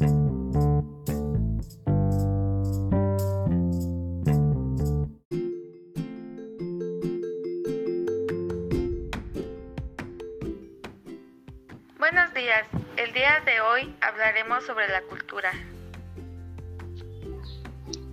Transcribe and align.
Buenos 0.00 0.12
días, 12.34 12.66
el 12.96 13.12
día 13.12 13.40
de 13.44 13.60
hoy 13.60 13.94
hablaremos 14.00 14.64
sobre 14.64 14.88
la 14.88 15.02
cultura. 15.02 15.52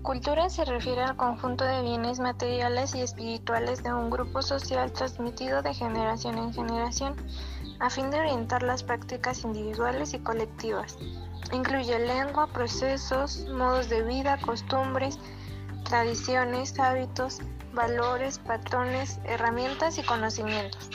Cultura 0.02 0.50
se 0.50 0.66
refiere 0.66 1.04
al 1.04 1.16
conjunto 1.16 1.64
de 1.64 1.84
bienes 1.84 2.20
materiales 2.20 2.96
y 2.96 3.02
espirituales 3.02 3.82
de 3.84 3.94
un 3.94 4.10
grupo 4.10 4.42
social 4.42 4.92
transmitido 4.92 5.62
de 5.62 5.74
generación 5.74 6.38
en 6.38 6.54
generación, 6.54 7.16
a 7.80 7.89
fin 7.89 8.09
de 8.09 8.20
orientar 8.20 8.64
las 8.64 8.84
prácticas 8.84 9.43
individuales 9.43 10.14
y 10.14 10.20
colectivas. 10.20 10.98
Incluye 11.52 12.00
lengua, 12.00 12.48
procesos, 12.48 13.46
modos 13.50 13.89
de 13.89 14.04
vida, 14.04 14.38
costumbres, 14.39 15.19
tradiciones, 15.86 16.79
hábitos, 16.79 17.39
valores, 17.74 18.39
patrones, 18.39 19.19
herramientas 19.25 19.97
y 19.97 20.04
conocimientos. 20.04 20.89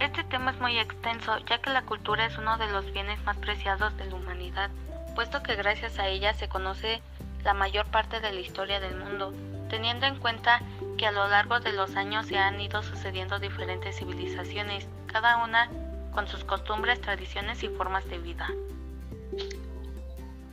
Este 0.00 0.22
tema 0.24 0.50
es 0.50 0.60
muy 0.60 0.78
extenso, 0.78 1.38
ya 1.48 1.60
que 1.60 1.70
la 1.70 1.82
cultura 1.82 2.26
es 2.26 2.36
uno 2.36 2.58
de 2.58 2.68
los 2.68 2.92
bienes 2.92 3.22
más 3.24 3.36
preciados 3.38 3.96
de 3.96 4.04
la 4.04 4.16
humanidad, 4.16 4.70
puesto 5.14 5.42
que 5.42 5.56
gracias 5.56 5.98
a 5.98 6.08
ella 6.08 6.34
se 6.34 6.48
conoce 6.48 7.00
la 7.42 7.54
mayor 7.54 7.86
parte 7.86 8.20
de 8.20 8.32
la 8.32 8.40
historia 8.40 8.80
del 8.80 8.96
mundo, 8.96 9.32
teniendo 9.74 10.06
en 10.06 10.20
cuenta 10.20 10.60
que 10.96 11.04
a 11.04 11.10
lo 11.10 11.26
largo 11.26 11.58
de 11.58 11.72
los 11.72 11.96
años 11.96 12.26
se 12.26 12.38
han 12.38 12.60
ido 12.60 12.80
sucediendo 12.84 13.40
diferentes 13.40 13.96
civilizaciones, 13.96 14.86
cada 15.06 15.42
una 15.42 15.68
con 16.12 16.28
sus 16.28 16.44
costumbres, 16.44 17.00
tradiciones 17.00 17.60
y 17.64 17.68
formas 17.68 18.08
de 18.08 18.18
vida. 18.18 18.48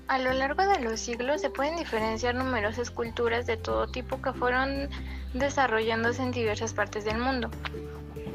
A 0.08 0.18
lo 0.18 0.34
largo 0.34 0.66
de 0.66 0.80
los 0.80 1.00
siglos 1.00 1.40
se 1.42 1.52
pueden 1.52 1.78
diferenciar 1.78 2.34
numerosas 2.34 2.90
culturas 2.90 3.46
de 3.46 3.58
todo 3.58 3.86
tipo 3.86 4.20
que 4.24 4.34
fueron 4.34 4.90
desarrollándose 5.36 6.24
en 6.24 6.32
diversas 6.32 6.74
partes 6.74 7.06
del 7.06 7.20
mundo 7.20 7.52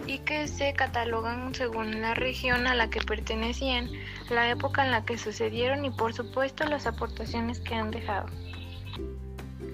y 0.07 0.21
que 0.21 0.47
se 0.47 0.73
catalogan 0.73 1.53
según 1.53 2.01
la 2.01 2.15
región 2.15 2.69
a 2.69 2.77
la 2.77 2.91
que 2.91 3.01
pertenecían, 3.01 3.91
la 4.31 4.49
época 4.49 4.85
en 4.85 4.93
la 4.93 5.05
que 5.05 5.19
sucedieron 5.19 5.85
y 5.85 5.91
por 5.91 6.15
supuesto 6.15 6.65
las 6.65 6.87
aportaciones 6.87 7.59
que 7.59 7.75
han 7.75 7.91
dejado. 7.91 8.29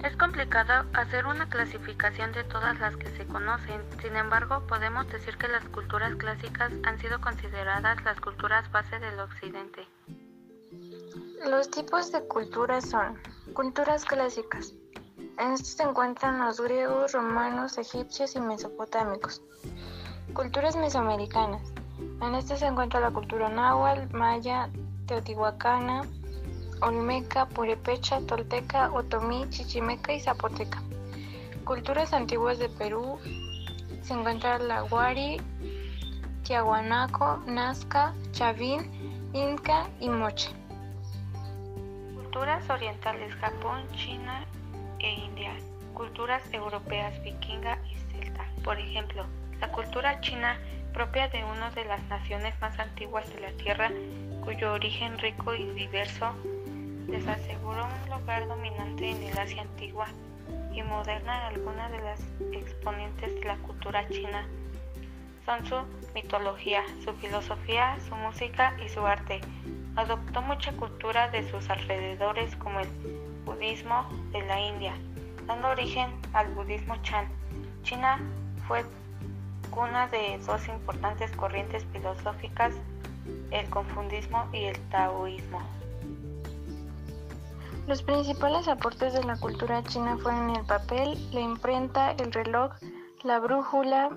Es 0.03 0.17
complicado 0.17 0.85
hacer 0.93 1.25
una 1.25 1.47
clasificación 1.49 2.33
de 2.33 2.43
todas 2.43 2.77
las 2.79 2.97
que 2.97 3.07
se 3.15 3.25
conocen, 3.25 3.81
sin 4.01 4.17
embargo 4.17 4.61
podemos 4.67 5.07
decir 5.07 5.37
que 5.37 5.47
las 5.47 5.63
culturas 5.69 6.13
clásicas 6.15 6.73
han 6.83 6.99
sido 6.99 7.21
consideradas 7.21 8.03
las 8.03 8.19
culturas 8.19 8.69
base 8.71 8.99
del 8.99 9.17
occidente. 9.19 9.87
Los 11.49 11.71
tipos 11.71 12.11
de 12.11 12.21
culturas 12.27 12.89
son 12.89 13.17
culturas 13.53 14.03
clásicas. 14.03 14.73
En 15.39 15.53
estos 15.53 15.69
se 15.69 15.83
encuentran 15.83 16.39
los 16.39 16.59
griegos, 16.59 17.13
romanos, 17.13 17.77
egipcios 17.77 18.35
y 18.35 18.41
mesopotámicos. 18.41 19.41
Culturas 20.33 20.75
mesoamericanas. 20.75 21.61
En 22.21 22.35
este 22.35 22.57
se 22.57 22.65
encuentra 22.65 22.99
la 22.99 23.11
cultura 23.11 23.47
náhuatl, 23.47 24.13
maya, 24.15 24.69
teotihuacana, 25.07 26.01
olmeca, 26.83 27.45
purepecha, 27.45 28.19
tolteca, 28.27 28.91
otomí, 28.91 29.45
chichimeca 29.49 30.13
y 30.13 30.19
zapoteca. 30.19 30.81
Culturas 31.63 32.13
antiguas 32.13 32.59
de 32.59 32.67
Perú 32.69 33.19
se 34.01 34.13
encuentra 34.13 34.59
la 34.59 34.81
Guari, 34.81 35.41
Tiahuanaco, 36.43 37.41
Nazca, 37.45 38.13
Chavín, 38.31 38.81
Inca 39.33 39.89
y 40.01 40.09
Moche. 40.09 40.49
Culturas 42.15 42.69
orientales 42.69 43.33
Japón, 43.35 43.87
China 43.95 44.45
e 44.99 45.09
India. 45.09 45.53
Culturas 45.93 46.41
europeas 46.51 47.13
vikinga 47.23 47.79
y 47.89 47.95
celta. 48.11 48.45
Por 48.63 48.77
ejemplo, 48.77 49.25
la 49.61 49.71
cultura 49.71 50.19
china, 50.19 50.57
propia 50.91 51.29
de 51.29 51.45
una 51.45 51.71
de 51.71 51.85
las 51.85 52.03
naciones 52.09 52.59
más 52.59 52.77
antiguas 52.77 53.33
de 53.33 53.39
la 53.39 53.51
Tierra, 53.53 53.89
cuyo 54.43 54.73
origen 54.73 55.17
rico 55.19 55.55
y 55.55 55.65
diverso 55.71 56.33
les 57.07 57.27
aseguró 57.27 57.85
un 57.85 58.19
lugar 58.19 58.47
dominante 58.47 59.09
en 59.09 59.23
el 59.23 59.37
Asia 59.37 59.61
antigua 59.61 60.07
y 60.73 60.81
moderna. 60.83 61.47
Algunas 61.47 61.91
de 61.91 62.01
las 62.01 62.19
exponentes 62.51 63.33
de 63.35 63.45
la 63.45 63.57
cultura 63.57 64.07
china 64.09 64.47
son 65.45 65.65
su 65.65 65.75
mitología, 66.13 66.83
su 67.03 67.13
filosofía, 67.13 67.97
su 68.07 68.15
música 68.15 68.75
y 68.83 68.89
su 68.89 69.05
arte. 69.05 69.41
Adoptó 69.95 70.41
mucha 70.41 70.71
cultura 70.73 71.29
de 71.29 71.49
sus 71.49 71.69
alrededores 71.69 72.55
como 72.55 72.79
el 72.79 72.87
budismo 73.45 74.07
de 74.31 74.41
la 74.43 74.59
India, 74.59 74.93
dando 75.45 75.69
origen 75.69 76.09
al 76.33 76.47
budismo 76.53 76.95
Chan. 77.03 77.27
China 77.83 78.19
fue 78.67 78.83
una 79.75 80.07
de 80.07 80.39
dos 80.45 80.67
importantes 80.67 81.31
corrientes 81.31 81.85
filosóficas, 81.91 82.73
el 83.51 83.69
confundismo 83.69 84.47
y 84.53 84.65
el 84.65 84.79
taoísmo. 84.89 85.61
Los 87.87 88.01
principales 88.01 88.69
aportes 88.69 89.13
de 89.13 89.23
la 89.25 89.37
cultura 89.37 89.83
china 89.83 90.17
fueron 90.17 90.51
el 90.51 90.65
papel, 90.65 91.17
la 91.33 91.41
imprenta, 91.41 92.11
el 92.11 92.31
reloj, 92.31 92.71
la 93.23 93.39
brújula, 93.39 94.09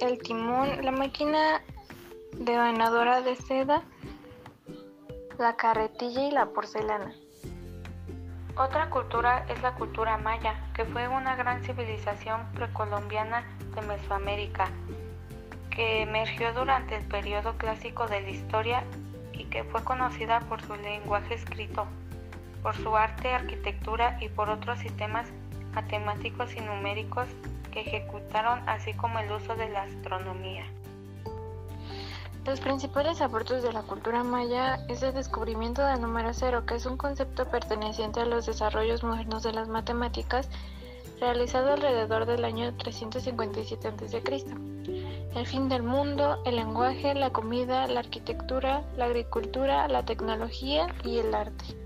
el 0.00 0.18
timón, 0.20 0.82
la 0.82 0.90
máquina 0.90 1.60
devanadora 2.38 3.20
de 3.20 3.36
seda, 3.36 3.82
la 5.38 5.56
carretilla 5.56 6.26
y 6.26 6.30
la 6.30 6.46
porcelana. 6.46 7.14
Otra 8.56 8.88
cultura 8.88 9.44
es 9.48 9.60
la 9.62 9.74
cultura 9.74 10.16
maya, 10.16 10.54
que 10.74 10.86
fue 10.86 11.08
una 11.08 11.36
gran 11.36 11.62
civilización 11.62 12.40
precolombiana 12.54 13.44
de 13.74 13.82
Mesoamérica, 13.82 14.70
que 15.70 16.02
emergió 16.02 16.54
durante 16.54 16.96
el 16.96 17.04
periodo 17.06 17.58
clásico 17.58 18.06
de 18.06 18.22
la 18.22 18.30
historia 18.30 18.84
y 19.32 19.44
que 19.46 19.64
fue 19.64 19.84
conocida 19.84 20.40
por 20.40 20.62
su 20.62 20.74
lenguaje 20.76 21.34
escrito, 21.34 21.86
por 22.64 22.74
su 22.76 22.96
arte, 22.96 23.28
arquitectura 23.28 24.16
y 24.22 24.30
por 24.30 24.48
otros 24.48 24.78
sistemas 24.78 25.28
matemáticos 25.74 26.56
y 26.56 26.60
numéricos 26.62 27.28
que 27.70 27.82
ejecutaron, 27.82 28.66
así 28.66 28.94
como 28.94 29.18
el 29.18 29.30
uso 29.30 29.54
de 29.54 29.68
la 29.68 29.82
astronomía. 29.82 30.64
Los 32.46 32.60
principales 32.60 33.20
aportes 33.20 33.62
de 33.62 33.72
la 33.72 33.82
cultura 33.82 34.24
maya 34.24 34.76
es 34.88 35.02
el 35.02 35.12
descubrimiento 35.12 35.84
del 35.84 36.00
número 36.00 36.32
cero, 36.32 36.64
que 36.64 36.76
es 36.76 36.86
un 36.86 36.96
concepto 36.96 37.46
perteneciente 37.50 38.20
a 38.20 38.24
los 38.24 38.46
desarrollos 38.46 39.04
modernos 39.04 39.42
de 39.42 39.52
las 39.52 39.68
matemáticas, 39.68 40.48
realizado 41.20 41.74
alrededor 41.74 42.24
del 42.24 42.46
año 42.46 42.74
357 42.78 43.88
a.C. 43.88 44.22
El 45.34 45.46
fin 45.46 45.68
del 45.68 45.82
mundo, 45.82 46.40
el 46.46 46.56
lenguaje, 46.56 47.14
la 47.14 47.30
comida, 47.30 47.86
la 47.88 48.00
arquitectura, 48.00 48.84
la 48.96 49.04
agricultura, 49.04 49.86
la 49.88 50.04
tecnología 50.04 50.86
y 51.04 51.18
el 51.18 51.34
arte. 51.34 51.83